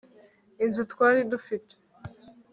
[0.63, 1.73] inzu twari dufite